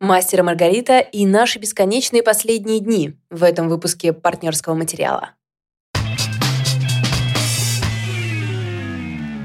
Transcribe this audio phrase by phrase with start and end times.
[0.00, 5.32] Мастер и Маргарита и наши бесконечные последние дни в этом выпуске партнерского материала.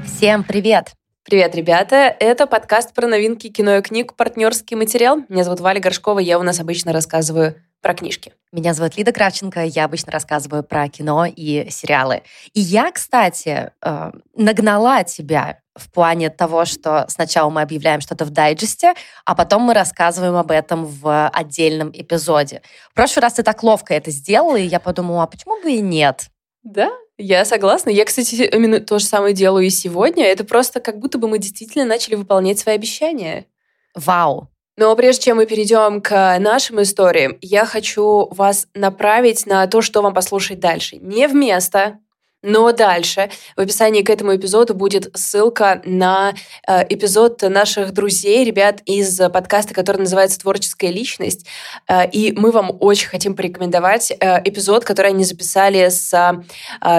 [0.06, 0.94] Всем привет!
[1.24, 2.16] Привет, ребята!
[2.18, 5.18] Это подкаст про новинки кино и книг «Партнерский материал».
[5.28, 8.32] Меня зовут Валя Горшкова, я у нас обычно рассказываю про книжки.
[8.52, 12.22] Меня зовут Лида Кравченко, я обычно рассказываю про кино и сериалы.
[12.52, 18.30] И я, кстати, э, нагнала тебя в плане того, что сначала мы объявляем что-то в
[18.30, 18.94] дайджесте,
[19.24, 22.62] а потом мы рассказываем об этом в отдельном эпизоде.
[22.90, 25.80] В прошлый раз ты так ловко это сделала, и я подумала, а почему бы и
[25.80, 26.28] нет?
[26.62, 27.90] Да, я согласна.
[27.90, 30.24] Я, кстати, именно то же самое делаю и сегодня.
[30.24, 33.46] Это просто как будто бы мы действительно начали выполнять свои обещания.
[33.94, 34.48] Вау.
[34.76, 40.02] Но прежде чем мы перейдем к нашим историям, я хочу вас направить на то, что
[40.02, 40.96] вам послушать дальше.
[40.96, 41.98] Не вместо
[42.46, 46.32] но дальше в описании к этому эпизоду будет ссылка на
[46.66, 51.44] э, эпизод наших друзей, ребят из подкаста, который называется «Творческая личность».
[51.88, 56.14] Э, и мы вам очень хотим порекомендовать э, эпизод, который они записали с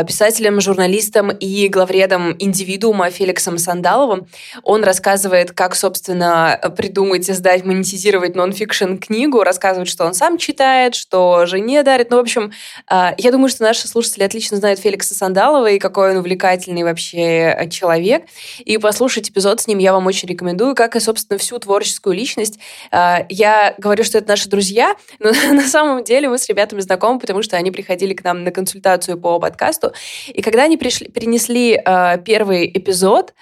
[0.05, 4.27] писателем, журналистом и главредом индивидуума Феликсом Сандаловым.
[4.63, 11.45] Он рассказывает, как, собственно, придумать, издать, монетизировать нон-фикшн книгу, рассказывает, что он сам читает, что
[11.45, 12.09] жене дарит.
[12.11, 12.51] Ну, в общем,
[12.89, 17.53] я думаю, что наши слушатели отлично знают Феликса Сандалова, Сандалова и какой он увлекательный вообще
[17.55, 18.23] э, человек.
[18.65, 22.59] И послушать эпизод с ним я вам очень рекомендую, как и, собственно, всю творческую личность.
[22.91, 27.19] А, я говорю, что это наши друзья, но на самом деле мы с ребятами знакомы,
[27.19, 29.91] потому что они приходили к нам на консультацию по подкасту.
[30.27, 33.33] И когда они пришли, принесли а, первый эпизод,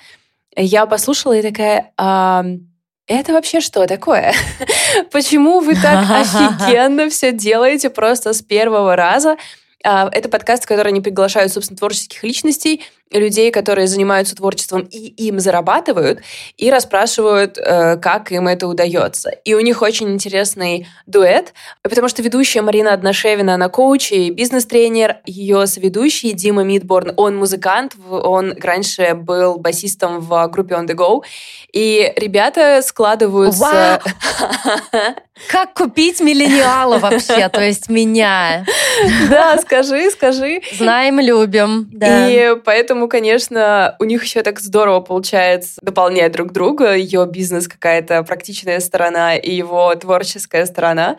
[0.57, 1.91] я послушала и такая...
[3.07, 4.33] Это вообще что такое?
[5.11, 9.38] Почему вы так офигенно все делаете просто с первого раза?
[9.86, 12.83] А, это подкаст, в который они приглашают, собственно, творческих личностей,
[13.16, 16.19] людей, которые занимаются творчеством и им зарабатывают,
[16.58, 19.30] и расспрашивают, э, как им это удается.
[19.30, 25.17] И у них очень интересный дуэт, потому что ведущая Марина Одношевина, она коуч и бизнес-тренер,
[25.25, 31.23] ее соведущий Дима Мидборн, он музыкант, он раньше был басистом в группе On The Go,
[31.72, 34.01] и ребята складываются...
[35.50, 38.66] Как купить миллениала вообще, то есть меня?
[39.29, 40.62] Да, скажи, скажи.
[40.72, 41.89] Знаем, любим.
[42.01, 46.95] И поэтому, конечно, у них еще так здорово получается дополнять друг друга.
[46.95, 51.17] Ее бизнес какая-то практичная сторона и его творческая сторона.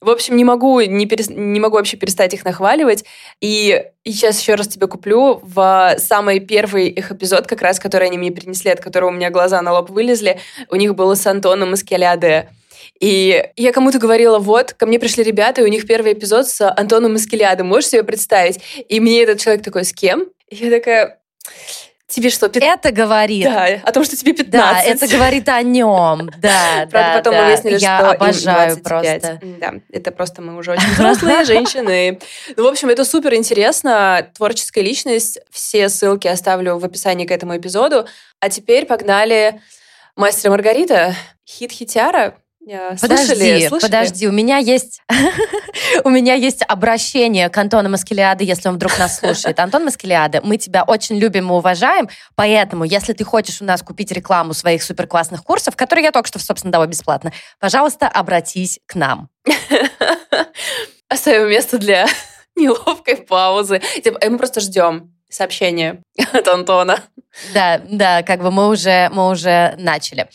[0.00, 1.30] В общем, не могу, не, перес...
[1.30, 3.04] не могу вообще перестать их нахваливать.
[3.40, 8.08] И, и сейчас еще раз тебе куплю в самый первый их эпизод, как раз, который
[8.08, 10.38] они мне принесли, от которого у меня глаза на лоб вылезли.
[10.70, 12.50] У них было с Антоном Маскеляде.
[13.00, 16.68] И я кому-то говорила, вот, ко мне пришли ребята, и у них первый эпизод с
[16.68, 18.60] Антоном Маскелядом, можешь себе представить?
[18.88, 20.26] И мне этот человек такой, с кем?
[20.50, 21.18] Я такая,
[22.08, 22.62] Тебе что, пят...
[22.62, 23.44] Это говорит.
[23.44, 24.52] Да, о том, что тебе 15.
[24.52, 26.30] Да, это говорит о нем.
[26.38, 27.40] Да, Правда, да, потом да.
[27.42, 29.40] мы выяснили, Я что обожаю просто.
[29.42, 32.20] Да, это просто мы уже очень взрослые женщины.
[32.56, 34.30] Ну, в общем, это супер интересно.
[34.34, 35.40] Творческая личность.
[35.50, 38.06] Все ссылки оставлю в описании к этому эпизоду.
[38.40, 39.60] А теперь погнали
[40.14, 41.14] Мастер Маргарита.
[41.44, 42.36] Хит-хитяра.
[43.00, 43.80] Подожди, слышали, слышали?
[43.80, 45.00] подожди, у меня есть
[46.04, 49.60] у меня есть обращение к Антону Маскелиаде, если он вдруг нас слушает.
[49.60, 54.10] Антон Маскелиаде, мы тебя очень любим и уважаем, поэтому, если ты хочешь у нас купить
[54.10, 59.28] рекламу своих суперклассных курсов, которые я только что, собственно, дала бесплатно, пожалуйста, обратись к нам.
[61.08, 62.06] Оставим место для
[62.56, 63.80] неловкой паузы.
[64.02, 66.98] Типа, мы просто ждем сообщения от Антона.
[67.54, 70.28] Да, да, как бы мы уже, мы уже начали.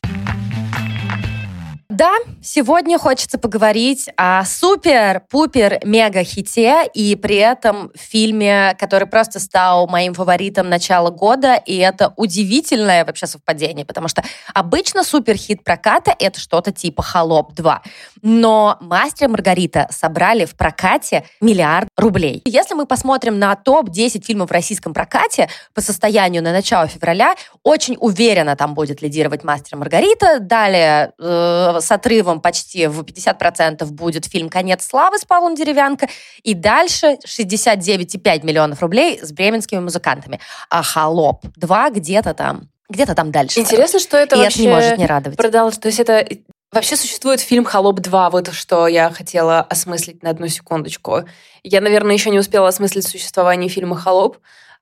[2.02, 10.68] Да, сегодня хочется поговорить о супер-пупер-мега-хите и при этом фильме, который просто стал моим фаворитом
[10.68, 14.24] начала года, и это удивительное вообще совпадение, потому что
[14.56, 17.78] обычно супер-хит проката— это что-то типа «Холоп 2»,
[18.24, 22.42] но «Мастер Маргарита» собрали в прокате миллиард рублей.
[22.46, 27.96] Если мы посмотрим на топ-10 фильмов в российском прокате по состоянию на начало февраля, очень
[28.00, 34.50] уверенно там будет лидировать «Мастер Маргарита», далее э, с отрывом почти в 50% будет фильм
[34.50, 36.08] «Конец славы» с Павлом Деревянко.
[36.42, 40.40] И дальше 69,5 миллионов рублей с бременскими музыкантами.
[40.70, 43.60] А «Холоп 2» где-то там где-то там дальше.
[43.60, 45.38] Интересно, что это и вообще это не может не радовать.
[45.38, 45.78] Продалось.
[45.78, 46.26] То есть это
[46.74, 51.26] Вообще существует фильм «Холоп 2», вот что я хотела осмыслить на одну секундочку.
[51.64, 54.38] Я, наверное, еще не успела осмыслить существование фильма «Холоп»,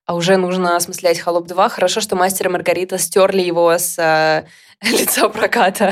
[0.05, 1.69] а уже нужно осмыслять «Холоп 2».
[1.69, 4.45] Хорошо, что «Мастер и Маргарита» стерли его с э,
[4.87, 5.91] лица проката.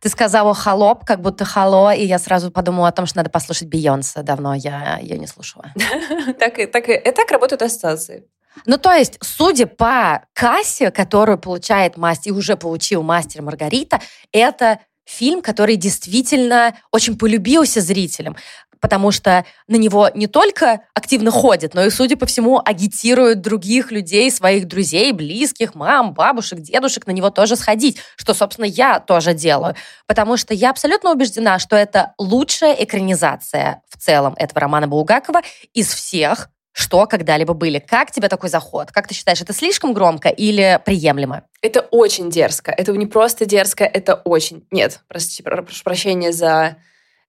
[0.00, 3.68] Ты сказала «холоп», как будто «холо», и я сразу подумала о том, что надо послушать
[3.68, 4.22] Бейонсе.
[4.22, 5.72] Давно я ее не слушала.
[6.38, 8.24] Так и так, и так работают ассоциации.
[8.66, 14.00] Ну, то есть, судя по кассе, которую получает мастер, и уже получил мастер Маргарита,
[14.32, 18.36] это фильм, который действительно очень полюбился зрителям
[18.80, 23.92] потому что на него не только активно ходят, но и, судя по всему, агитируют других
[23.92, 29.34] людей, своих друзей, близких, мам, бабушек, дедушек на него тоже сходить, что, собственно, я тоже
[29.34, 29.74] делаю,
[30.06, 35.42] потому что я абсолютно убеждена, что это лучшая экранизация в целом этого романа Булгакова
[35.74, 37.78] из всех, что когда-либо были.
[37.78, 38.90] Как тебе такой заход?
[38.92, 41.42] Как ты считаешь, это слишком громко или приемлемо?
[41.62, 42.70] Это очень дерзко.
[42.70, 44.66] Это не просто дерзко, это очень...
[44.70, 46.76] Нет, прости, прошу прощения за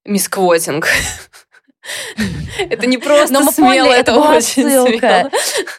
[0.06, 0.88] мисквотинг.
[2.59, 5.30] Это не просто Но смело, это очень смело.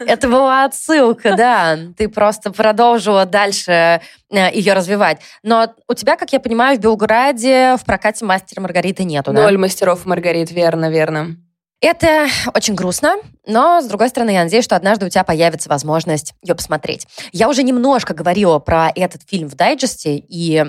[0.00, 1.78] Это была отсылка, да.
[1.96, 5.20] Ты просто продолжила дальше э, ее развивать.
[5.42, 9.42] Но у тебя, как я понимаю, в Белграде в прокате «Мастера Маргариты» нету, да?
[9.42, 11.36] Ноль мастеров Маргарит, верно, верно.
[11.80, 16.32] Это очень грустно, но, с другой стороны, я надеюсь, что однажды у тебя появится возможность
[16.40, 17.08] ее посмотреть.
[17.32, 20.64] Я уже немножко говорила про этот фильм в дайджесте, и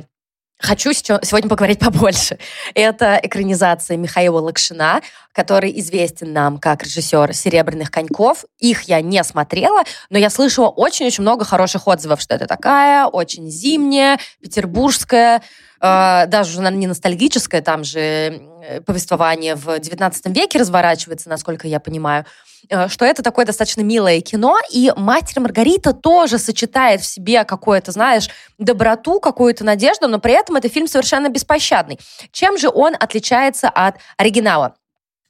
[0.59, 2.37] Хочу сегодня поговорить побольше.
[2.73, 5.01] Это экранизация Михаила Лакшина,
[5.33, 8.45] который известен нам как режиссер «Серебряных коньков».
[8.59, 13.49] Их я не смотрела, но я слышала очень-очень много хороших отзывов, что это такая очень
[13.49, 15.41] зимняя, петербургская,
[15.81, 21.79] э, даже наверное, не ностальгическая, там же э, повествование в XIX веке разворачивается, насколько я
[21.79, 22.25] понимаю.
[22.69, 27.91] Э, что это такое достаточно милое кино, и «Мастер Маргарита» тоже сочетает в себе какую-то,
[27.91, 31.99] знаешь, доброту, какую-то надежду, но при этом это фильм совершенно беспощадный.
[32.31, 34.75] Чем же он отличается от оригинала?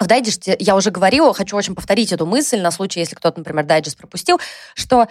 [0.04, 3.64] В дайджесте я уже говорила, хочу очень повторить эту мысль на случай, если кто-то, например,
[3.64, 4.38] дайджест пропустил,
[4.76, 5.08] что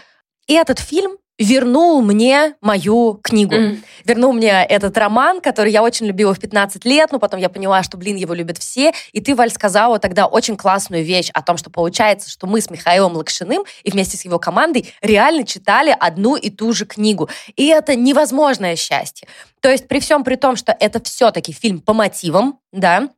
[0.46, 3.54] этот фильм вернул мне мою книгу.
[3.54, 3.78] Mm.
[4.04, 7.82] Вернул мне этот роман, который я очень любила в 15 лет, но потом я поняла,
[7.82, 8.92] что, блин, его любят все.
[9.12, 12.68] И ты, Валь, сказала тогда очень классную вещь о том, что получается, что мы с
[12.68, 17.30] Михаилом Лакшиным и вместе с его командой реально читали одну и ту же книгу.
[17.56, 19.26] И это невозможное счастье.
[19.60, 23.08] То есть при всем при том, что это все-таки фильм по мотивам, да,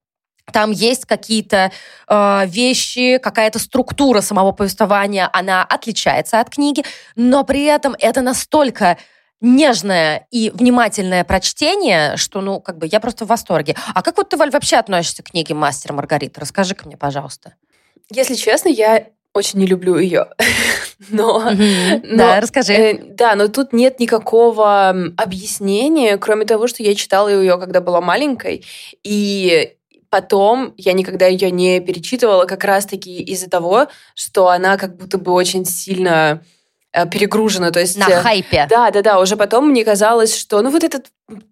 [0.53, 1.73] там есть какие-то
[2.09, 6.85] э, вещи, какая-то структура самого повествования, она отличается от книги,
[7.17, 8.99] но при этом это настолько
[9.41, 13.77] нежное и внимательное прочтение, что, ну, как бы я просто в восторге.
[13.95, 16.41] А как вот ты, Валь, вообще относишься к книге «Мастер Маргарита»?
[16.41, 17.55] Расскажи-ка мне, пожалуйста.
[18.11, 20.29] Если честно, я очень не люблю ее.
[21.11, 22.01] Но, mm-hmm.
[22.05, 22.73] но да, расскажи.
[22.73, 28.01] Э, да, но тут нет никакого объяснения, кроме того, что я читала ее, когда была
[28.01, 28.65] маленькой,
[29.03, 29.75] и
[30.15, 35.33] Потом я никогда ее не перечитывала как раз-таки из-за того, что она как будто бы
[35.33, 36.41] очень сильно
[36.93, 37.99] э, перегружена, то есть...
[37.99, 38.69] На э, хайпе.
[38.71, 39.19] Да, да, да.
[39.19, 41.07] Уже потом мне казалось, что, ну, вот этот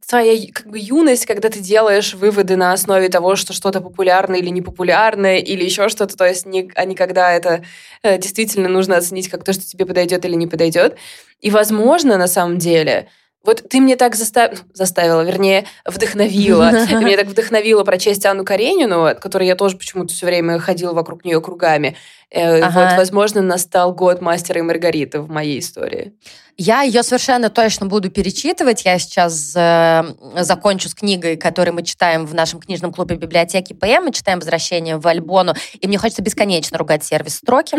[0.07, 4.51] твоя как бы юность, когда ты делаешь выводы на основе того, что что-то популярное или
[4.51, 7.65] непопулярное, или еще что-то, то есть не, а не когда это
[8.05, 10.99] э, действительно нужно оценить как то, что тебе подойдет или не подойдет.
[11.41, 13.09] И, возможно, на самом деле,
[13.45, 14.53] вот ты мне так застав...
[14.73, 16.71] заставила, вернее, вдохновила.
[16.89, 20.93] Ты меня так вдохновила прочесть Анну Каренину, от которой я тоже почему-то все время ходила
[20.93, 21.97] вокруг нее кругами.
[22.31, 22.81] Э, ага.
[22.81, 26.15] Вот, возможно, настал год Мастера и Маргариты в моей истории.
[26.57, 28.85] Я ее совершенно точно буду перечитывать.
[28.85, 30.05] Я сейчас э,
[30.41, 34.05] закончу с книгой, которую мы читаем в нашем книжном клубе библиотеки ПМ.
[34.05, 35.55] Мы читаем «Возвращение в Альбону».
[35.81, 37.77] И мне хочется бесконечно ругать сервис строки.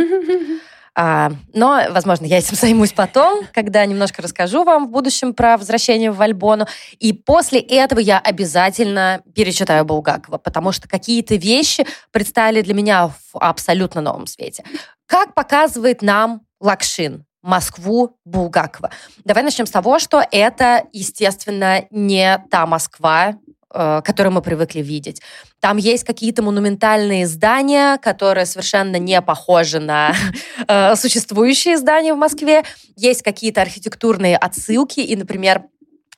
[0.96, 6.12] А, но, возможно, я этим займусь потом, когда немножко расскажу вам в будущем про возвращение
[6.12, 6.68] в Альбону.
[7.00, 13.38] И после этого я обязательно перечитаю Булгакова, потому что какие-то вещи представили для меня в
[13.40, 14.64] абсолютно новом свете.
[15.06, 18.90] Как показывает нам Лакшин, Москву Булгакова.
[19.26, 23.36] Давай начнем с того, что это, естественно, не та Москва,
[23.74, 25.22] которые мы привыкли видеть.
[25.60, 30.16] Там есть какие-то монументальные здания, которые совершенно не похожи на
[30.68, 32.64] э, существующие здания в Москве.
[32.96, 35.64] Есть какие-то архитектурные отсылки, и, например,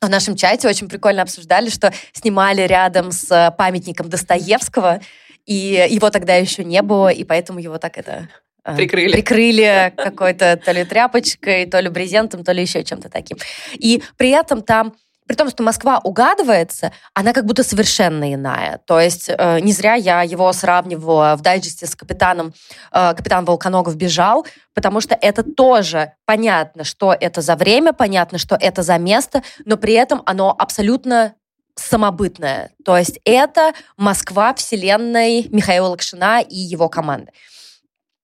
[0.01, 4.99] в нашем чате очень прикольно обсуждали, что снимали рядом с памятником Достоевского,
[5.45, 8.27] и его тогда еще не было, и поэтому его так это
[8.63, 9.11] э, прикрыли.
[9.13, 13.37] Прикрыли какой-то то ли тряпочкой, то ли брезентом, то ли еще чем-то таким.
[13.73, 14.95] И при этом там
[15.27, 18.79] при том, что Москва угадывается, она как будто совершенно иная.
[18.85, 22.53] То есть э, не зря я его сравнивала в дайджесте с капитаном,
[22.91, 28.55] э, капитан Волконогов бежал, потому что это тоже понятно, что это за время, понятно, что
[28.59, 31.33] это за место, но при этом оно абсолютно
[31.75, 32.71] самобытное.
[32.85, 37.31] То есть это Москва вселенной Михаила Лакшина и его команды.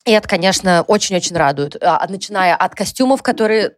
[0.06, 1.82] И это, конечно, очень-очень радует.
[1.82, 3.76] А, начиная от костюмов, которые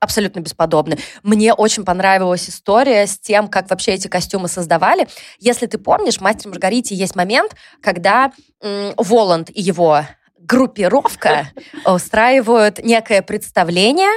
[0.00, 0.98] абсолютно бесподобны.
[1.22, 5.06] Мне очень понравилась история с тем, как вообще эти костюмы создавали.
[5.38, 10.02] Если ты помнишь, в «Мастере Маргарите» есть момент, когда м, Воланд и его
[10.38, 11.48] группировка
[11.84, 14.10] устраивают некое представление,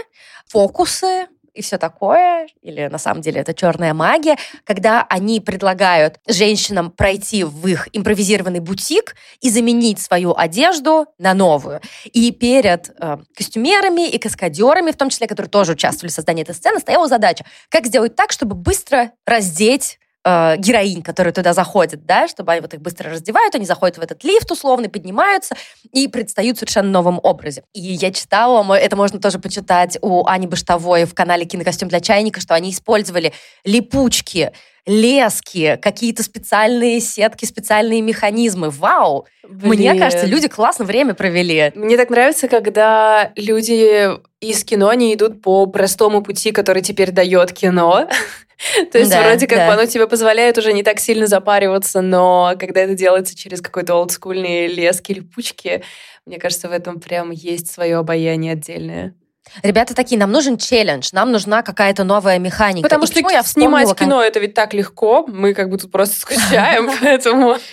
[0.47, 6.91] фокусы, и все такое, или на самом деле это черная магия, когда они предлагают женщинам
[6.91, 11.81] пройти в их импровизированный бутик и заменить свою одежду на новую.
[12.05, 16.55] И перед э, костюмерами и каскадерами, в том числе, которые тоже участвовали в создании этой
[16.55, 22.27] сцены, стояла задача, как сделать так, чтобы быстро раздеть э, героинь, которые туда заходят, да,
[22.27, 25.55] чтобы они вот их быстро раздевают, они заходят в этот лифт условно, поднимаются
[25.91, 27.63] и предстают в совершенно новом образе.
[27.73, 32.41] И я читала, это можно тоже почитать у Ани Баштовой в канале «Кинокостюм для чайника»,
[32.41, 34.51] что они использовали липучки,
[34.85, 38.69] лески, какие-то специальные сетки, специальные механизмы.
[38.69, 39.25] Вау!
[39.47, 39.91] Блин.
[39.91, 41.71] Мне кажется, люди классно время провели.
[41.75, 44.11] Мне так нравится, когда люди
[44.41, 48.09] из кино не идут по простому пути, который теперь дает кино.
[48.91, 49.67] То есть да, вроде как да.
[49.67, 53.95] бы оно тебе позволяет уже не так сильно запариваться, но когда это делается через какой-то
[53.95, 55.83] олдскульный лески или пучки,
[56.25, 59.15] мне кажется, в этом прям есть свое обаяние отдельное.
[59.61, 62.83] Ребята такие, нам нужен челлендж, нам нужна какая-то новая механика.
[62.83, 63.99] Потому И что я снимать как...
[63.99, 67.57] кино это ведь так легко, мы как бы тут просто скучаем, поэтому...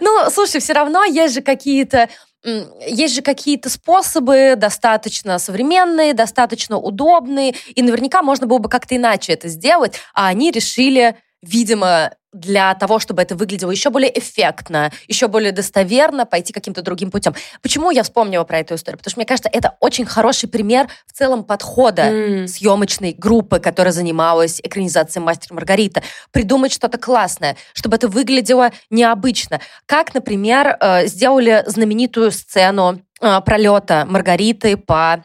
[0.00, 2.08] Ну, слушай, все равно есть же какие-то
[2.44, 9.32] есть же какие-то способы достаточно современные, достаточно удобные, и наверняка можно было бы как-то иначе
[9.32, 15.28] это сделать, а они решили, видимо, для того, чтобы это выглядело еще более эффектно, еще
[15.28, 17.34] более достоверно, пойти каким-то другим путем.
[17.62, 18.98] Почему я вспомнила про эту историю?
[18.98, 22.48] Потому что, мне кажется, это очень хороший пример в целом подхода mm.
[22.48, 26.02] съемочной группы, которая занималась экранизацией «Мастер Маргарита».
[26.32, 29.60] Придумать что-то классное, чтобы это выглядело необычно.
[29.86, 35.24] Как, например, э, сделали знаменитую сцену э, пролета Маргариты по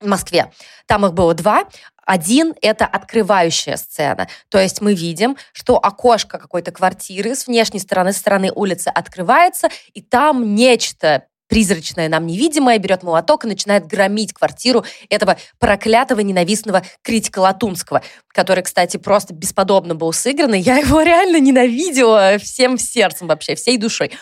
[0.00, 0.50] Москве.
[0.86, 1.64] Там их было два.
[2.06, 4.28] Один— это открывающая сцена.
[4.48, 9.68] То есть мы видим, что окошко какой-то квартиры с внешней стороны, с стороны улицы открывается,
[9.92, 16.82] и там нечто призрачное, нам невидимое, берет молоток и начинает громить квартиру этого проклятого, ненавистного
[17.02, 23.28] критика Латунского, который, кстати, просто бесподобно был сыгран, и я его реально ненавидела всем сердцем
[23.28, 24.12] вообще, всей душой.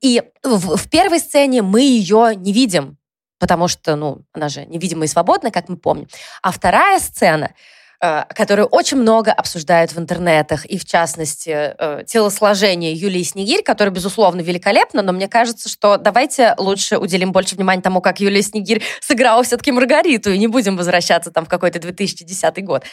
[0.00, 2.98] И в, в первой сцене мы ее не видим,
[3.38, 6.08] потому что, ну, она же невидима и свободна, как мы помним.
[6.42, 7.54] А вторая сцена,
[8.00, 13.90] э, которую очень много обсуждают в интернетах, и в частности э, телосложение Юлии Снегирь, которое,
[13.90, 18.82] безусловно, великолепно, но мне кажется, что давайте лучше уделим больше внимания тому, как Юлия Снегирь
[19.00, 22.84] сыграла все-таки Маргариту, и не будем возвращаться там в какой-то 2010 год.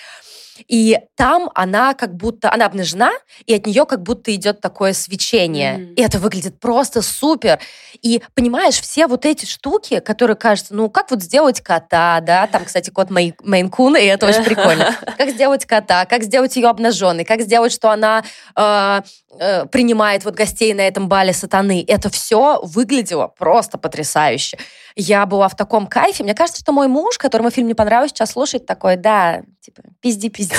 [0.68, 3.12] И там она как будто, она обнажена,
[3.46, 5.78] и от нее как будто идет такое свечение.
[5.78, 5.94] Mm-hmm.
[5.96, 7.60] И это выглядит просто супер.
[8.02, 12.66] И понимаешь, все вот эти штуки, которые кажутся, ну, как вот сделать кота, да, там,
[12.66, 14.96] кстати, кот Мейн-кун, и это очень прикольно.
[15.18, 18.24] Как сделать кота, как сделать ее обнаженной, как сделать, что она
[18.56, 19.02] э,
[19.40, 21.84] э, принимает вот гостей на этом бале сатаны.
[21.88, 24.58] Это все выглядело просто потрясающе.
[24.96, 26.24] Я была в таком кайфе.
[26.24, 30.56] Мне кажется, что мой муж, которому фильм не понравился, сейчас слушает такой, да, типа, пизди-пизди.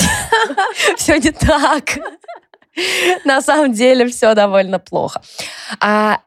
[0.97, 1.99] Все не так.
[3.25, 5.23] На самом деле все довольно плохо.
[5.81, 6.21] А,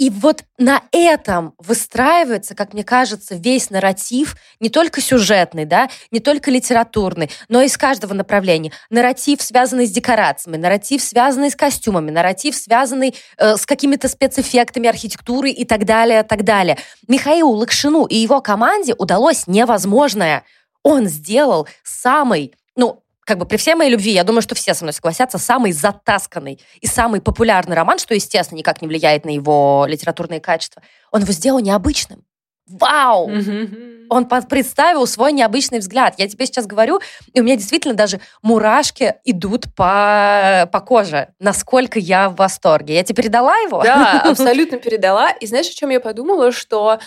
[0.00, 6.20] и вот на этом выстраивается, как мне кажется, весь нарратив, не только сюжетный, да, не
[6.20, 8.72] только литературный, но из каждого направления.
[8.88, 15.52] Нарратив, связанный с декорациями, нарратив, связанный с костюмами, нарратив, связанный э, с какими-то спецэффектами, архитектурой
[15.52, 16.78] и так далее, так далее.
[17.06, 20.44] Михаилу Лакшину и его команде удалось невозможное.
[20.82, 24.82] Он сделал самый, ну, как бы при всей моей любви, я думаю, что все со
[24.82, 29.86] мной согласятся, самый затасканный и самый популярный роман, что, естественно, никак не влияет на его
[29.88, 30.82] литературные качества,
[31.12, 32.24] он его сделал необычным.
[32.66, 33.30] Вау!
[33.30, 34.06] Mm-hmm.
[34.10, 36.14] Он представил свой необычный взгляд.
[36.18, 37.00] Я тебе сейчас говорю,
[37.32, 41.28] и у меня действительно даже мурашки идут по, по коже.
[41.38, 42.94] Насколько я в восторге.
[42.94, 43.80] Я тебе передала его?
[43.84, 45.30] Да, абсолютно передала.
[45.30, 46.50] И знаешь, о чем я подумала?
[46.50, 46.98] Что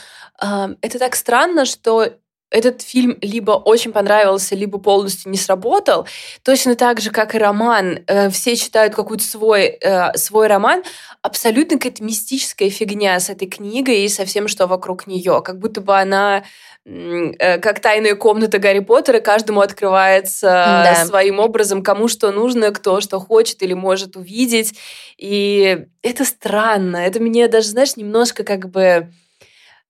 [0.42, 2.14] э, это так странно, что
[2.54, 6.08] этот фильм либо очень понравился, либо полностью не сработал.
[6.44, 8.00] Точно так же, как и роман.
[8.06, 10.84] Э, все читают какой-то свой, э, свой роман.
[11.24, 15.42] Абсолютно какая-то мистическая фигня с этой книгой и со всем, что вокруг нее.
[15.44, 16.44] Как будто бы она
[16.86, 20.48] э, как тайная комната Гарри Поттера, каждому открывается
[20.86, 21.06] да.
[21.06, 24.78] своим образом, кому что нужно, кто что хочет или может увидеть.
[25.18, 26.98] И это странно.
[26.98, 29.10] Это мне даже, знаешь, немножко как бы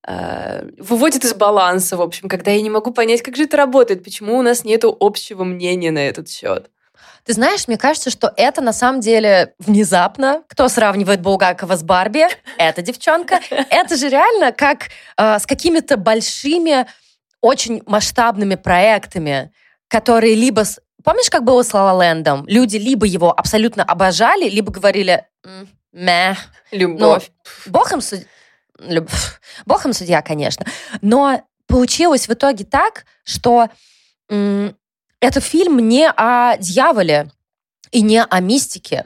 [0.05, 4.37] выводит из баланса, в общем, когда я не могу понять, как же это работает, почему
[4.37, 6.69] у нас нет общего мнения на этот счет.
[7.25, 10.43] Ты знаешь, мне кажется, что это на самом деле внезапно.
[10.47, 12.25] Кто сравнивает Булгакова с Барби?
[12.57, 13.39] Это девчонка.
[13.49, 16.85] Это же реально как э, с какими-то большими,
[17.39, 19.51] очень масштабными проектами,
[19.87, 20.63] которые либо...
[21.03, 22.45] Помнишь, как было с Ла Лэндом?
[22.47, 25.25] Люди либо его абсолютно обожали, либо говорили
[25.95, 26.35] «мeh».
[26.71, 27.29] Любовь.
[27.65, 28.25] Ну, бог им судья.
[28.87, 29.09] Люб...
[29.65, 30.65] Бог им судья, конечно.
[31.01, 33.69] Но получилось в итоге так, что
[34.29, 34.75] м,
[35.19, 37.31] это фильм не о дьяволе
[37.91, 39.05] и не о мистике.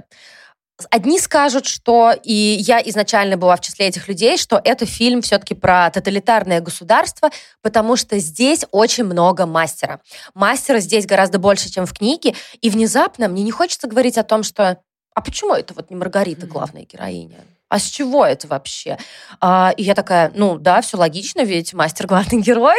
[0.92, 5.56] Одни скажут, что, и я изначально была в числе этих людей, что это фильм все-таки
[5.56, 7.32] про тоталитарное государство,
[7.64, 10.02] потому что здесь очень много мастера.
[10.36, 14.44] Мастера здесь гораздо больше, чем в книге, и внезапно мне не хочется говорить о том,
[14.44, 14.80] что
[15.16, 17.40] а почему это вот не Маргарита главная героиня?
[17.70, 18.98] А с чего это вообще?
[19.42, 22.78] А, и я такая, ну да, все логично, ведь мастер главный герой,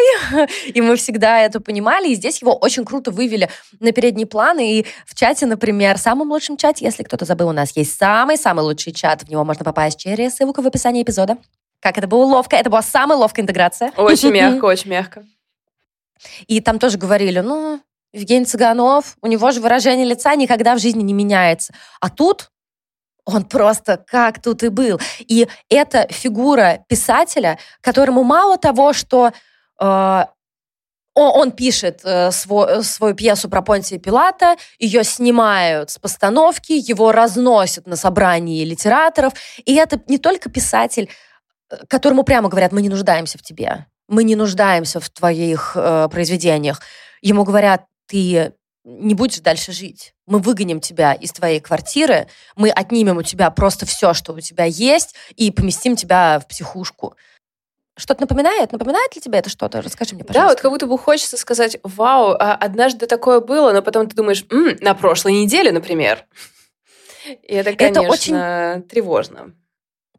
[0.66, 4.84] и мы всегда это понимали, и здесь его очень круто вывели на передний план, и
[5.06, 8.92] в чате, например, в самом лучшем чате, если кто-то забыл, у нас есть самый-самый лучший
[8.92, 11.36] чат, в него можно попасть через ссылку в описании эпизода.
[11.80, 13.92] Как это было ловко, это была самая ловкая интеграция.
[13.96, 15.24] Очень мягко, очень мягко.
[16.46, 17.80] И там тоже говорили, ну,
[18.12, 21.74] Евгений Цыганов, у него же выражение лица никогда в жизни не меняется.
[22.00, 22.50] А тут
[23.28, 24.98] он просто как тут и был.
[25.18, 29.32] И это фигура писателя, которому мало того, что
[29.78, 30.24] э,
[31.14, 37.86] он пишет э, свой, свою пьесу про Понтия Пилата, ее снимают с постановки, его разносят
[37.86, 39.34] на собрании литераторов.
[39.66, 41.10] И это не только писатель,
[41.70, 46.08] э, которому прямо говорят, мы не нуждаемся в тебе, мы не нуждаемся в твоих э,
[46.10, 46.80] произведениях.
[47.20, 48.54] Ему говорят, ты
[48.88, 50.14] не будешь дальше жить.
[50.26, 52.26] Мы выгоним тебя из твоей квартиры,
[52.56, 57.14] мы отнимем у тебя просто все, что у тебя есть, и поместим тебя в психушку.
[57.98, 58.72] Что-то напоминает?
[58.72, 59.82] Напоминает ли тебе это что-то?
[59.82, 60.48] Расскажи мне, пожалуйста.
[60.48, 64.16] Да, вот как будто бы хочется сказать, вау, а однажды такое было, но потом ты
[64.16, 66.24] думаешь, М, на прошлой неделе, например.
[67.26, 69.52] И это, конечно, это очень тревожно.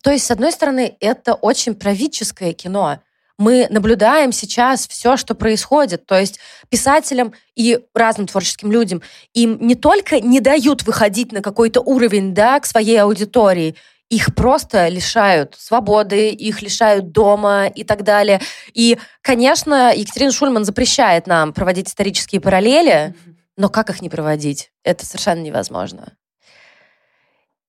[0.03, 2.99] То есть, с одной стороны, это очень правительское кино
[3.39, 6.05] мы наблюдаем сейчас все, что происходит.
[6.05, 9.01] То есть писателям и разным творческим людям
[9.33, 13.75] им не только не дают выходить на какой-то уровень да, к своей аудитории,
[14.09, 18.41] их просто лишают свободы, их лишают дома и так далее.
[18.73, 23.15] И, конечно, Екатерина Шульман запрещает нам проводить исторические параллели,
[23.55, 24.71] но как их не проводить?
[24.83, 26.17] Это совершенно невозможно.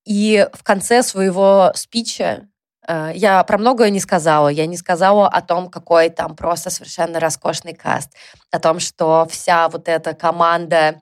[0.05, 2.49] И в конце своего спича
[2.89, 4.49] я про многое не сказала.
[4.49, 8.11] Я не сказала о том, какой там просто совершенно роскошный каст,
[8.51, 11.01] о том, что вся вот эта команда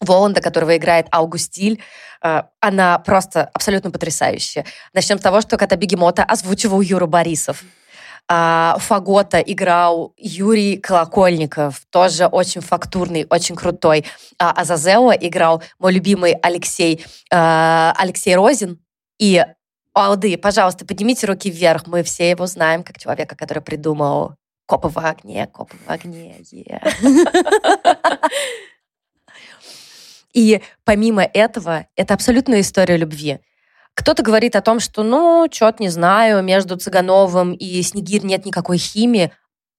[0.00, 1.82] Воланда, которого играет Аугустиль,
[2.22, 4.64] э, она просто абсолютно потрясающая.
[4.92, 7.62] Начнем с того, что кота Бегемота озвучивал Юра Борисов.
[8.28, 14.04] А Фагота играл Юрий Колокольников, тоже очень фактурный, очень крутой.
[14.38, 18.80] А Азазео играл мой любимый Алексей, э, Алексей Розин.
[19.18, 19.42] И
[19.96, 21.86] Алды, пожалуйста, поднимите руки вверх.
[21.86, 24.34] Мы все его знаем как человека, который придумал
[24.66, 26.36] копы в огне, копы в огне.
[30.34, 33.38] И помимо этого, это абсолютная история любви.
[33.94, 38.76] Кто-то говорит о том, что, ну, чё-то не знаю, между Цыгановым и Снегирь нет никакой
[38.76, 39.32] химии.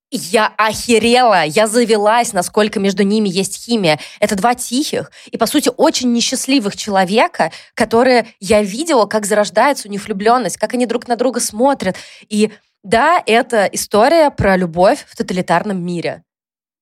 [0.10, 4.00] Я охерела, я завелась, насколько между ними есть химия.
[4.22, 9.92] Это два тихих и, по сути, очень несчастливых человека, которые я видела, как зарождается у
[9.92, 11.98] них влюбленность, как они друг на друга смотрят.
[12.30, 16.24] И да, это история про любовь в тоталитарном мире.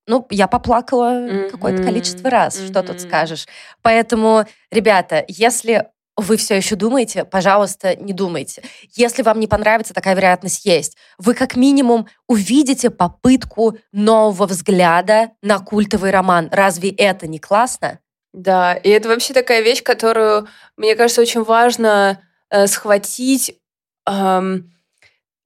[0.07, 1.49] Ну, я поплакала mm-hmm.
[1.49, 2.69] какое-то количество раз, mm-hmm.
[2.69, 3.47] что тут скажешь.
[3.81, 8.63] Поэтому, ребята, если вы все еще думаете, пожалуйста, не думайте.
[8.95, 10.97] Если вам не понравится, такая вероятность есть.
[11.17, 16.49] Вы как минимум увидите попытку нового взгляда на культовый роман.
[16.51, 17.99] Разве это не классно?
[18.31, 20.47] Да, и это вообще такая вещь, которую,
[20.77, 23.59] мне кажется, очень важно э, схватить
[24.07, 24.73] эм,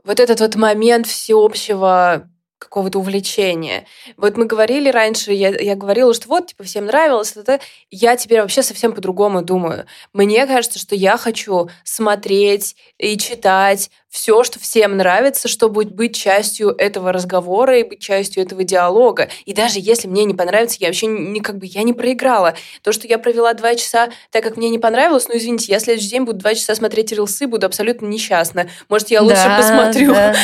[0.03, 3.87] вот этот вот момент всеобщего какого-то увлечения.
[4.17, 8.41] Вот мы говорили раньше, я, я говорила, что вот, типа, всем нравилось, это, я теперь
[8.41, 9.85] вообще совсем по-другому думаю.
[10.13, 16.69] Мне кажется, что я хочу смотреть и читать все, что всем нравится, чтобы быть частью
[16.69, 19.29] этого разговора и быть частью этого диалога.
[19.45, 22.55] И даже если мне не понравится, я вообще не как бы я не проиграла.
[22.81, 26.09] То, что я провела два часа, так как мне не понравилось, ну извините, я следующий
[26.09, 28.69] день буду два часа смотреть рилсы, буду абсолютно несчастна.
[28.89, 30.35] Может, я лучше да, посмотрю да.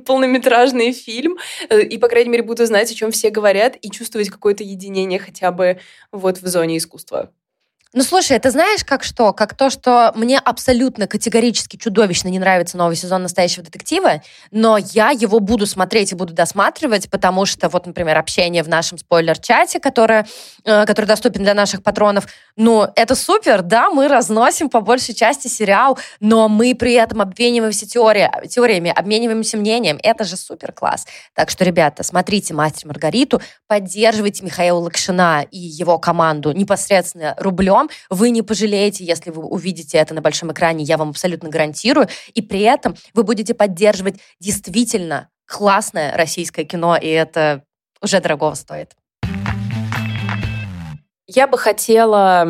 [0.06, 1.36] полнометражный фильм
[1.68, 5.18] э, и, по крайней мере, буду знать, о чем все говорят и чувствовать какое-то единение
[5.18, 5.78] хотя бы
[6.12, 7.30] вот в зоне искусства.
[7.92, 9.32] Ну, слушай, это знаешь, как что?
[9.32, 14.22] Как то, что мне абсолютно категорически чудовищно не нравится новый сезон «Настоящего детектива»,
[14.52, 18.96] но я его буду смотреть и буду досматривать, потому что, вот, например, общение в нашем
[18.96, 20.24] спойлер-чате, которое,
[20.64, 22.28] э, который доступен для наших патронов,
[22.62, 27.88] ну, это супер, да, мы разносим по большей части сериал, но мы при этом обмениваемся
[27.88, 29.98] теория, теориями, обмениваемся мнением.
[30.02, 31.06] Это же супер класс.
[31.34, 37.88] Так что, ребята, смотрите «Мастер Маргариту», поддерживайте Михаила Лакшина и его команду непосредственно рублем.
[38.10, 42.08] Вы не пожалеете, если вы увидите это на большом экране, я вам абсолютно гарантирую.
[42.34, 47.64] И при этом вы будете поддерживать действительно классное российское кино, и это
[48.02, 48.99] уже дорого стоит.
[51.32, 52.44] Я бы хотела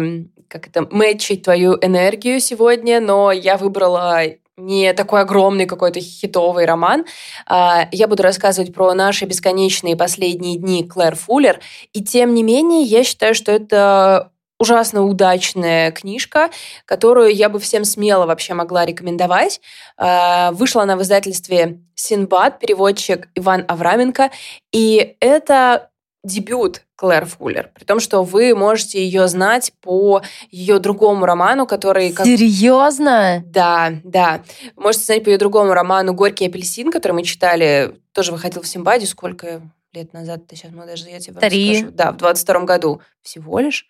[0.49, 4.23] как это, мэтчить твою энергию сегодня, но я выбрала
[4.57, 7.05] не такой огромный какой-то хитовый роман.
[7.47, 11.61] А, я буду рассказывать про наши бесконечные последние дни Клэр Фуллер.
[11.93, 16.51] И тем не менее, я считаю, что это ужасно удачная книжка,
[16.85, 19.61] которую я бы всем смело вообще могла рекомендовать.
[19.99, 24.31] А, вышла она в издательстве «Синбад», переводчик Иван Авраменко.
[24.73, 25.91] И это
[26.23, 32.13] дебют Клэр Фуллер, при том, что вы можете ее знать по ее другому роману, который...
[32.13, 32.27] Как...
[32.27, 33.43] Серьезно?
[33.47, 34.43] Да, да.
[34.77, 39.07] Можете знать по ее другому роману «Горький апельсин», который мы читали, тоже выходил в Симбаде,
[39.07, 41.73] сколько лет назад, ты сейчас, мы даже я тебе Три.
[41.73, 41.93] Расскажу.
[41.93, 43.89] Да, в 22 году всего лишь.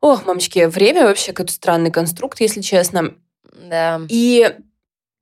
[0.00, 3.14] Ох, мамочки, время вообще какой-то странный конструкт, если честно.
[3.52, 4.00] Да.
[4.08, 4.54] И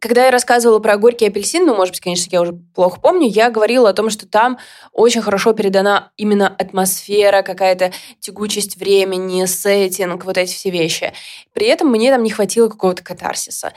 [0.04, 3.48] когда я рассказывала про горький апельсин, ну, может быть, конечно, я уже плохо помню, я
[3.50, 4.58] говорила о том, что там
[4.92, 7.90] очень хорошо передана именно атмосфера, какая-то
[8.20, 11.14] тягучесть времени, сеттинг, вот эти все вещи.
[11.54, 13.72] При этом мне там не хватило какого-то катарсиса.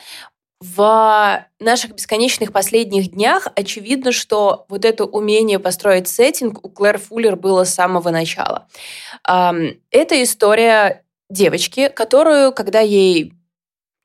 [0.59, 7.37] В наших бесконечных последних днях очевидно, что вот это умение построить сеттинг у Клэр Фуллер
[7.37, 8.67] было с самого начала.
[9.23, 13.31] Это история девочки, которую, когда ей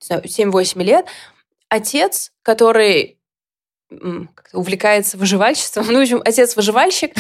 [0.09, 1.07] 7-8 лет,
[1.73, 3.19] отец, который
[4.53, 5.87] увлекается выживальществом.
[5.91, 7.15] Ну, в общем, отец выживальщик.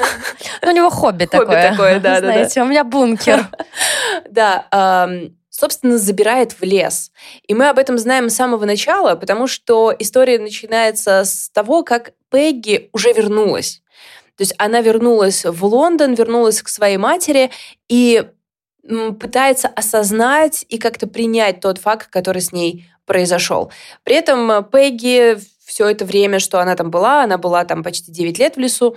[0.62, 1.70] У него хобби такое.
[1.70, 3.48] такое, да, Знаете, у меня бункер.
[4.30, 5.08] Да,
[5.50, 7.10] собственно, забирает в лес.
[7.46, 12.12] И мы об этом знаем с самого начала, потому что история начинается с того, как
[12.30, 13.82] Пегги уже вернулась.
[14.36, 17.50] То есть она вернулась в Лондон, вернулась к своей матери
[17.88, 18.24] и
[19.20, 23.72] пытается осознать и как-то принять тот факт, который с ней произошел.
[24.04, 28.12] При этом э, Пегги все это время, что она там была, она была там почти
[28.12, 28.96] 9 лет в лесу,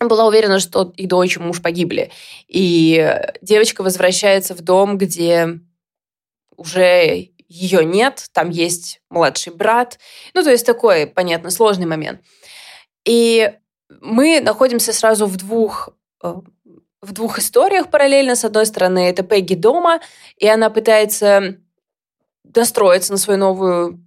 [0.00, 2.10] была уверена, что и дочь, и муж погибли.
[2.48, 5.60] И девочка возвращается в дом, где
[6.56, 9.98] уже ее нет, там есть младший брат.
[10.34, 12.20] Ну, то есть такой, понятно, сложный момент.
[13.04, 13.52] И
[14.00, 15.90] мы находимся сразу в двух
[16.22, 16.34] э,
[17.02, 18.36] в двух историях параллельно.
[18.36, 20.00] С одной стороны, это Пегги дома,
[20.36, 21.56] и она пытается
[22.52, 24.00] достроиться на свою новую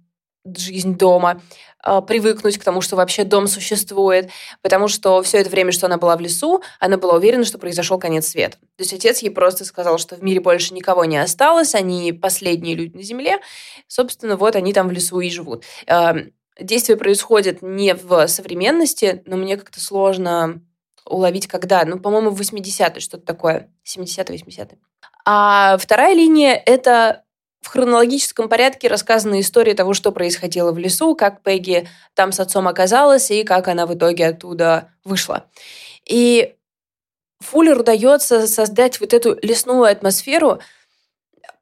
[0.44, 1.40] жизнь дома,
[1.80, 4.30] а, привыкнуть к тому, что вообще дом существует,
[4.62, 7.98] потому что все это время, что она была в лесу, она была уверена, что произошел
[7.98, 8.58] конец света.
[8.76, 12.74] То есть отец ей просто сказал, что в мире больше никого не осталось, они последние
[12.74, 13.38] люди на Земле,
[13.86, 15.64] собственно, вот они там в лесу и живут.
[15.86, 16.14] А,
[16.60, 20.62] действие происходит не в современности, но мне как-то сложно
[21.06, 21.84] уловить, когда.
[21.84, 23.70] Ну, по-моему, в 80-е, что-то такое.
[23.86, 24.78] 70-е, 80-е.
[25.26, 27.23] А вторая линия— это
[27.64, 32.68] в хронологическом порядке рассказана история того, что происходило в лесу, как Пегги там с отцом
[32.68, 35.46] оказалась и как она в итоге оттуда вышла.
[36.04, 36.56] И
[37.40, 40.60] Фуллер удается создать вот эту лесную атмосферу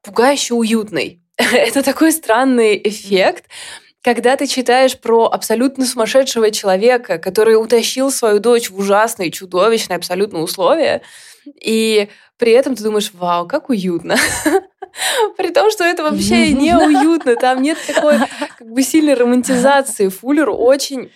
[0.01, 1.21] пугающе уютной.
[1.37, 3.45] Это такой странный эффект,
[4.01, 10.39] когда ты читаешь про абсолютно сумасшедшего человека, который утащил свою дочь в ужасные, чудовищные абсолютно
[10.39, 11.01] условия,
[11.61, 14.17] и при этом ты думаешь, вау, как уютно.
[15.37, 18.19] При том, что это вообще не уютно, там нет такой
[18.57, 20.09] как бы сильной романтизации.
[20.09, 21.11] Фуллер очень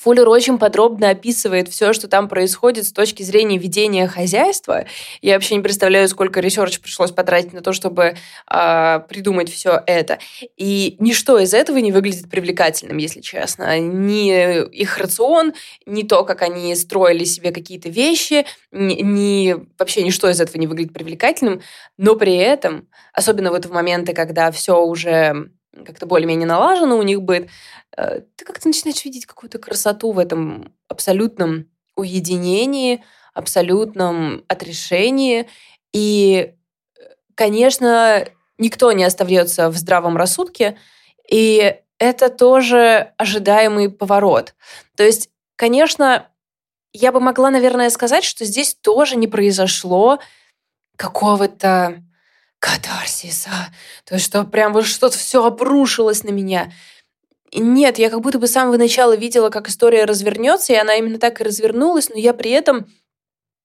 [0.00, 4.86] Фуллер очень подробно описывает все, что там происходит с точки зрения ведения хозяйства.
[5.20, 8.14] Я вообще не представляю, сколько research пришлось потратить на то, чтобы
[8.50, 10.18] э, придумать все это.
[10.56, 13.78] И ничто из этого не выглядит привлекательным, если честно.
[13.78, 15.52] Ни их рацион,
[15.84, 20.66] ни то, как они строили себе какие-то вещи, ни, ни вообще ничто из этого не
[20.66, 21.60] выглядит привлекательным.
[21.98, 27.22] Но при этом, особенно вот в моменты, когда все уже как-то более-менее налажено у них
[27.22, 27.48] будет,
[27.96, 33.04] э, ты как-то начинаешь видеть какую-то красоту в этом абсолютном уединении,
[33.34, 35.48] абсолютном отрешении.
[35.92, 36.54] И,
[37.34, 38.26] конечно,
[38.58, 40.76] никто не остается в здравом рассудке,
[41.30, 44.54] и это тоже ожидаемый поворот.
[44.96, 46.28] То есть, конечно,
[46.92, 50.18] я бы могла, наверное, сказать, что здесь тоже не произошло
[50.96, 52.02] какого-то
[52.60, 53.50] катарсиса.
[54.04, 56.72] То есть, что прям вот что-то все обрушилось на меня.
[57.52, 61.18] Нет, я как будто бы с самого начала видела, как история развернется, и она именно
[61.18, 62.86] так и развернулась, но я при этом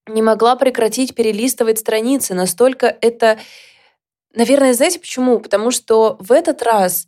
[0.07, 2.33] не могла прекратить перелистывать страницы.
[2.33, 3.37] Настолько это...
[4.33, 5.39] Наверное, знаете почему?
[5.39, 7.07] Потому что в этот раз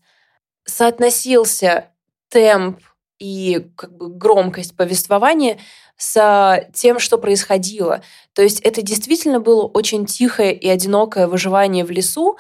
[0.66, 1.90] соотносился
[2.30, 2.80] темп
[3.20, 5.60] и как бы громкость повествования
[5.98, 8.02] с тем, что происходило.
[8.34, 12.38] То есть это действительно было очень тихое и одинокое выживание в лесу,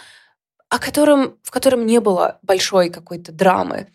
[0.70, 3.88] о котором, в котором не было большой какой-то драмы.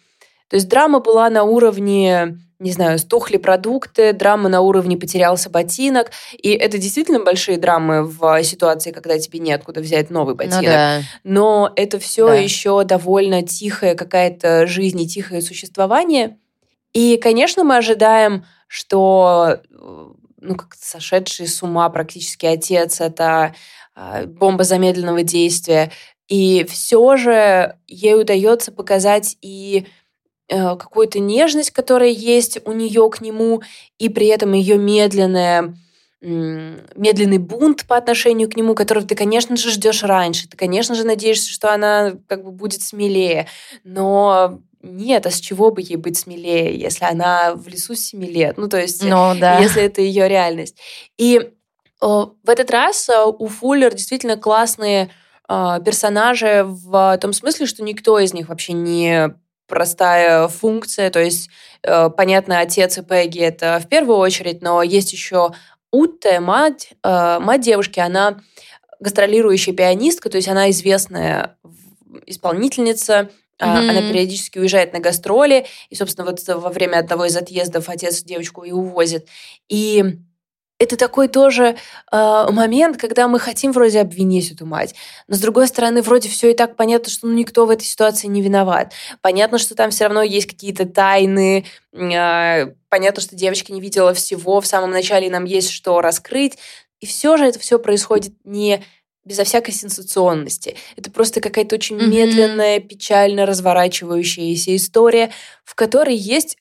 [0.48, 6.11] То есть драма была на уровне, не знаю, стухли продукты, драма на уровне потерялся ботинок.
[6.37, 10.62] И это действительно большие драмы в ситуации, когда тебе неоткуда взять новый ну ботинок.
[10.62, 11.01] Ну, да.
[11.25, 12.35] Но это все да.
[12.35, 16.37] еще довольно тихая какая-то жизнь и тихое существование.
[16.92, 19.61] И, конечно, мы ожидаем, что
[20.40, 23.54] ну, как сошедший с ума практически отец, это
[23.94, 25.92] а, бомба замедленного действия.
[26.26, 29.87] И все же ей удается показать и
[30.48, 33.61] э, какую-то нежность, которая есть у нее к нему,
[33.98, 35.76] и при этом ее медленная
[36.22, 40.48] медленный бунт по отношению к нему, которого ты, конечно же, ждешь раньше.
[40.48, 43.48] Ты, конечно же, надеешься, что она как бы будет смелее.
[43.82, 48.24] Но нет, а с чего бы ей быть смелее, если она в лесу с 7
[48.24, 48.58] лет?
[48.58, 49.58] Ну, то есть, ну, да.
[49.58, 50.76] если это ее реальность.
[51.16, 51.52] И
[52.02, 55.10] в этот раз э, у Фуллер действительно классные
[55.48, 59.34] э, персонажи в том смысле, что никто из них вообще не
[59.68, 61.48] простая функция, то есть,
[61.82, 65.52] э, понятно, отец и Пегги это в первую очередь, но есть еще
[65.94, 68.40] Утта, мать, мать девушки, она
[68.98, 71.58] гастролирующая пианистка, то есть она известная
[72.24, 73.28] исполнительница,
[73.62, 73.88] Mm-hmm.
[73.90, 78.64] Она периодически уезжает на гастроли, и, собственно, вот во время одного из отъездов отец девочку
[78.64, 79.27] и увозит.
[79.68, 80.05] И
[80.83, 81.77] это такой тоже
[82.11, 84.96] э, момент, когда мы хотим вроде обвинить эту мать,
[85.29, 88.27] но с другой стороны вроде все и так понятно, что ну, никто в этой ситуации
[88.27, 88.92] не виноват.
[89.20, 94.61] Понятно, что там все равно есть какие-то тайны, э, понятно, что девочка не видела всего
[94.61, 96.59] в самом начале, и нам есть что раскрыть,
[96.98, 98.83] и все же это все происходит не
[99.24, 100.76] безо всякой сенсационности.
[100.96, 102.06] Это просто какая-то очень mm-hmm.
[102.06, 105.30] медленная, печально разворачивающаяся история,
[105.64, 106.56] в которой есть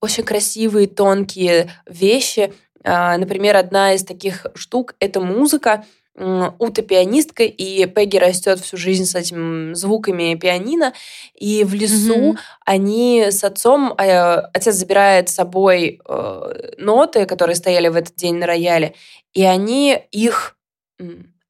[0.00, 2.52] очень красивые, тонкие вещи.
[2.84, 5.84] А, например, одна из таких штук— это музыка.
[6.14, 10.92] Ута пианистка, и Пегги растет всю жизнь с этими звуками пианино.
[11.34, 12.38] И в лесу mm-hmm.
[12.66, 18.34] они с отцом, а, отец забирает с собой э, ноты, которые стояли в этот день
[18.34, 18.94] на рояле,
[19.32, 20.58] и они их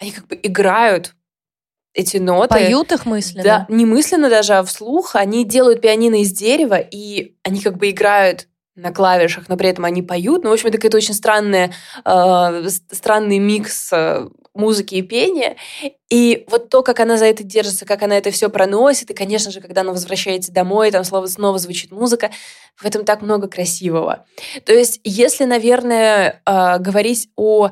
[0.02, 1.14] они как бы играют
[1.94, 2.48] эти ноты.
[2.48, 3.44] Поют их мысленно?
[3.44, 5.14] Да, не мысленно даже, а вслух.
[5.14, 9.84] Они делают пианино из дерева, и они как бы играют на клавишах, но при этом
[9.84, 10.44] они поют.
[10.44, 11.72] Ну, в общем, это какой-то очень странный,
[12.04, 15.56] э, странный микс э, музыки и пения.
[16.08, 19.52] И вот то, как она за это держится, как она это все проносит, и, конечно
[19.52, 22.30] же, когда она возвращается домой, там снова, снова звучит музыка,
[22.76, 24.24] в этом так много красивого.
[24.64, 27.70] То есть, если, наверное, э, говорить о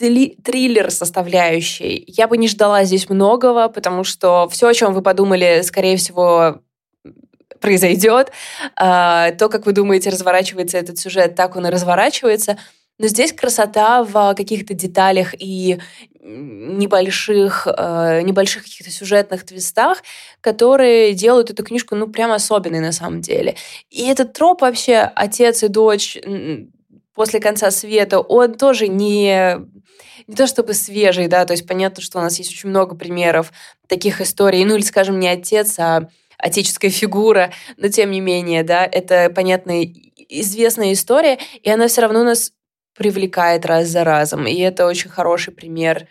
[0.00, 2.04] триллер составляющей.
[2.06, 6.60] Я бы не ждала здесь многого, потому что все, о чем вы подумали, скорее всего,
[7.60, 8.32] произойдет.
[8.76, 12.58] А, то, как вы думаете, разворачивается этот сюжет, так он и разворачивается.
[12.98, 15.78] Но здесь красота в каких-то деталях и
[16.22, 20.02] небольших, э, небольших каких-то сюжетных твистах,
[20.42, 23.56] которые делают эту книжку, ну, прям особенной на самом деле.
[23.88, 26.18] И этот троп вообще отец и дочь
[27.20, 29.58] после конца света, он тоже не,
[30.26, 33.52] не то чтобы свежий, да, то есть понятно, что у нас есть очень много примеров
[33.88, 38.88] таких историй, ну или, скажем, не отец, а отеческая фигура, но тем не менее, да,
[38.90, 39.84] это, понятно,
[40.30, 42.52] известная история, и она все равно нас
[42.96, 46.06] привлекает раз за разом, и это очень хороший пример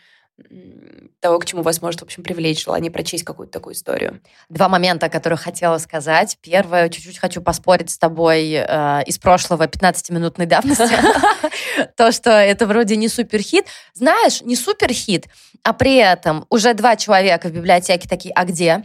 [1.19, 4.21] того, к чему вас может, в общем, привлечь желание прочесть какую-то такую историю.
[4.47, 6.37] Два момента, о которых хотела сказать.
[6.41, 10.89] Первое, чуть-чуть хочу поспорить с тобой э, из прошлого 15-минутной давности.
[11.97, 13.65] То, что это вроде не суперхит.
[13.93, 15.27] Знаешь, не суперхит,
[15.63, 18.81] а при этом уже два человека в библиотеке такие, а где?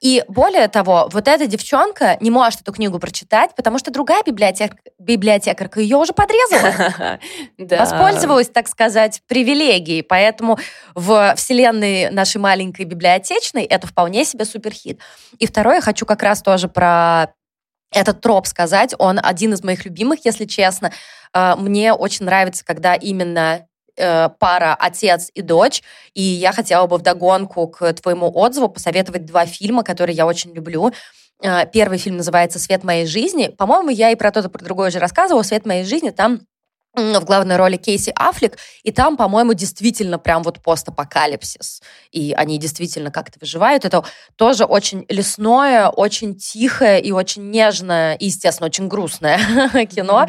[0.00, 4.76] И более того, вот эта девчонка не может эту книгу прочитать, потому что другая библиотек,
[4.98, 7.18] библиотекарка ее уже подрезала.
[7.58, 10.02] Воспользовалась, так сказать, привилегией.
[10.02, 10.53] Поэтому
[10.94, 15.00] в вселенной нашей маленькой библиотечной это вполне себе суперхит.
[15.38, 17.32] И второе, хочу как раз тоже про
[17.94, 18.94] этот троп сказать.
[18.98, 20.92] Он один из моих любимых, если честно.
[21.32, 25.82] А, мне очень нравится, когда именно э, пара отец и дочь.
[26.12, 30.92] И я хотела бы вдогонку к твоему отзыву посоветовать два фильма, которые я очень люблю.
[31.42, 33.48] А, первый фильм называется «Свет моей жизни».
[33.48, 35.42] По-моему, я и про то, и про другое уже рассказывала.
[35.42, 36.40] «Свет моей жизни» там
[36.94, 43.10] в главной роли Кейси Аффлек, и там, по-моему, действительно прям вот постапокалипсис, и они действительно
[43.10, 43.84] как-то выживают.
[43.84, 44.04] Это
[44.36, 49.38] тоже очень лесное, очень тихое и очень нежное, и, естественно, очень грустное
[49.86, 50.26] кино.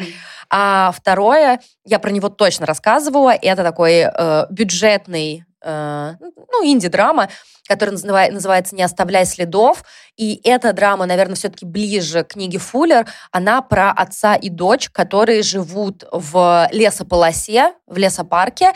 [0.48, 7.28] А второе, я про него точно рассказывала, это такой э, бюджетный э, ну, инди-драма,
[7.68, 9.84] которая называет, называется «Не оставляй следов».
[10.16, 13.06] И эта драма, наверное, все-таки ближе к книге Фуллер.
[13.32, 18.72] Она про отца и дочь, которые живут в лесополосе, в лесопарке,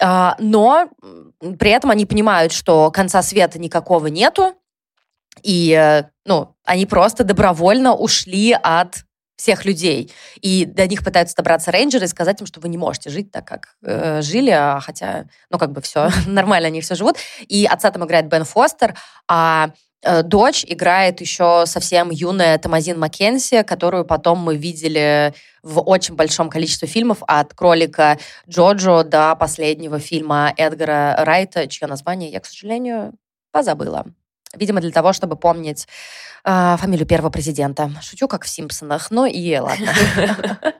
[0.00, 0.88] э, но
[1.58, 4.54] при этом они понимают, что конца света никакого нету,
[5.42, 9.04] и, э, ну, они просто добровольно ушли от
[9.36, 10.12] всех людей.
[10.40, 13.46] И до них пытаются добраться рейнджеры и сказать им, что вы не можете жить так,
[13.46, 17.16] как э, жили, а хотя, ну, как бы все нормально, они все живут.
[17.48, 18.96] И отца там играет Бен Фостер,
[19.28, 19.70] а
[20.02, 26.50] э, дочь играет еще совсем юная Тамазин Маккенси, которую потом мы видели в очень большом
[26.50, 28.18] количестве фильмов, от «Кролика
[28.48, 33.14] Джоджо» до последнего фильма Эдгара Райта, чье название я, к сожалению,
[33.52, 34.06] позабыла.
[34.54, 35.86] Видимо, для того, чтобы помнить
[36.44, 37.90] э, фамилию первого президента.
[38.02, 39.92] Шучу, как в «Симпсонах», но и ладно.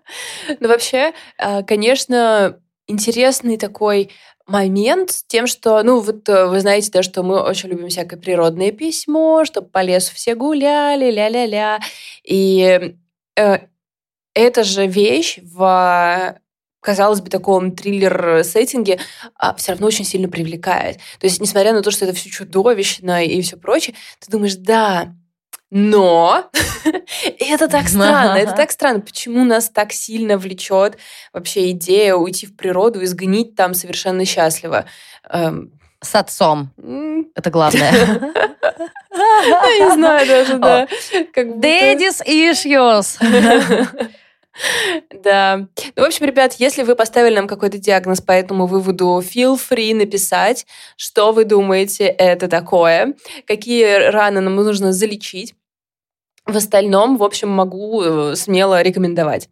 [0.61, 4.11] Ну, вообще, а, конечно, интересный такой
[4.47, 8.19] момент с тем, что, ну, вот э, вы знаете, да, что мы очень любим всякое
[8.19, 11.79] природное письмо, чтобы по лесу все гуляли, ля-ля-ля.
[12.25, 12.95] И
[13.37, 13.59] э,
[14.35, 16.37] эта же вещь в
[16.83, 18.99] казалось бы, таком триллер-сеттинге,
[19.37, 20.97] а все равно очень сильно привлекает.
[21.18, 25.14] То есть, несмотря на то, что это все чудовищно и все прочее, ты думаешь, да,
[25.71, 26.51] но
[27.38, 29.01] это так странно, это так странно.
[29.01, 30.99] Почему нас так сильно влечет
[31.33, 34.85] вообще идея уйти в природу и сгнить там совершенно счастливо?
[35.31, 36.73] Эм, С отцом.
[37.35, 37.90] Это главное.
[39.14, 40.87] Я не знаю даже, да.
[41.35, 43.16] Daddy's issues.
[45.23, 45.69] Да.
[45.97, 49.95] Ну, в общем, ребят, если вы поставили нам какой-то диагноз по этому выводу, feel free
[49.95, 53.15] написать, что вы думаете это такое,
[53.47, 55.55] какие раны нам нужно залечить.
[56.45, 59.49] В остальном, в общем, могу э, смело рекомендовать.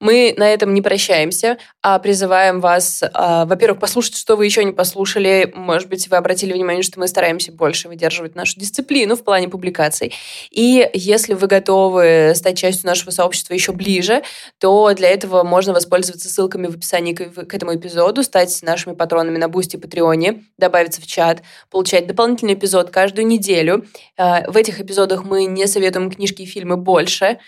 [0.00, 4.72] Мы на этом не прощаемся, а призываем вас, а, во-первых, послушать, что вы еще не
[4.72, 5.52] послушали.
[5.54, 10.14] Может быть, вы обратили внимание, что мы стараемся больше выдерживать нашу дисциплину в плане публикаций.
[10.50, 14.22] И если вы готовы стать частью нашего сообщества еще ближе,
[14.58, 19.50] то для этого можно воспользоваться ссылками в описании к, этому эпизоду, стать нашими патронами на
[19.50, 23.84] Бусти и Патреоне, добавиться в чат, получать дополнительный эпизод каждую неделю.
[24.16, 27.38] А, в этих эпизодах мы не советуем книжки книжки и фильмы больше,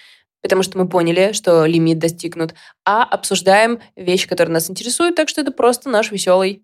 [0.43, 5.41] потому что мы поняли, что лимит достигнут, а обсуждаем вещи, которые нас интересуют, так что
[5.41, 6.63] это просто наш веселый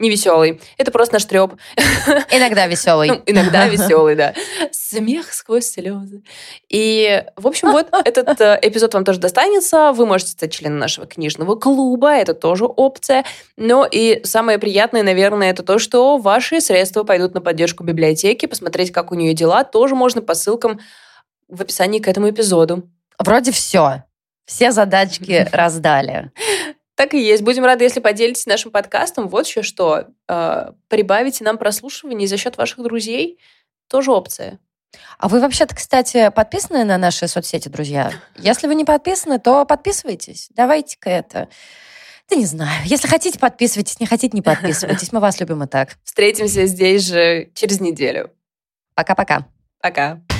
[0.00, 0.60] не веселый.
[0.78, 1.52] Это просто наш треп.
[2.30, 3.08] Иногда веселый.
[3.08, 4.34] Ну, иногда веселый, да.
[4.72, 6.22] Смех сквозь слезы.
[6.68, 9.92] И, в общем, вот этот э, эпизод вам тоже достанется.
[9.92, 12.12] Вы можете стать членом нашего книжного клуба.
[12.12, 13.24] Это тоже опция.
[13.56, 18.46] Но и самое приятное, наверное, это то, что ваши средства пойдут на поддержку библиотеки.
[18.46, 20.80] Посмотреть, как у нее дела, тоже можно по ссылкам
[21.48, 22.88] в описании к этому эпизоду.
[23.18, 24.04] Вроде все.
[24.46, 26.32] Все задачки раздали.
[27.00, 27.42] Так и есть.
[27.42, 29.28] Будем рады, если поделитесь нашим подкастом.
[29.28, 30.08] Вот еще что.
[30.28, 33.38] Э, прибавите нам прослушивание за счет ваших друзей.
[33.88, 34.58] Тоже опция.
[35.16, 38.12] А вы вообще-то, кстати, подписаны на наши соцсети, друзья?
[38.36, 40.50] Если вы не подписаны, то подписывайтесь.
[40.50, 41.48] Давайте-ка это...
[42.28, 42.82] Да не знаю.
[42.84, 43.98] Если хотите, подписывайтесь.
[43.98, 45.10] Не хотите, не подписывайтесь.
[45.10, 45.96] Мы вас любим и так.
[46.04, 48.30] Встретимся здесь же через неделю.
[48.94, 49.46] Пока-пока.
[49.80, 50.16] Пока.
[50.16, 50.20] -пока.
[50.28, 50.39] Пока.